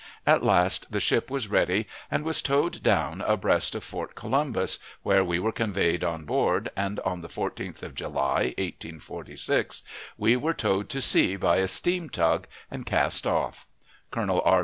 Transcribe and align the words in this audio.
At 0.25 0.41
last 0.43 0.91
the 0.91 0.99
ship 0.99 1.29
was 1.29 1.47
ready, 1.47 1.85
and 2.09 2.23
was 2.23 2.41
towed 2.41 2.81
down 2.81 3.21
abreast 3.21 3.75
of 3.75 3.83
Fort 3.83 4.15
Columbus, 4.15 4.79
where 5.03 5.23
we 5.23 5.37
were 5.37 5.51
conveyed 5.51 6.03
on 6.03 6.25
board, 6.25 6.71
and 6.75 6.99
on 7.01 7.21
the 7.21 7.27
14th 7.27 7.83
of 7.83 7.93
July, 7.93 8.55
1846, 8.57 9.83
we 10.17 10.35
were 10.35 10.55
towed 10.55 10.89
to 10.89 11.01
sea 11.01 11.35
by 11.35 11.57
a 11.57 11.67
steam 11.67 12.09
tug, 12.09 12.47
and 12.71 12.87
cast 12.87 13.27
off: 13.27 13.67
Colonel 14.09 14.41
R. 14.43 14.59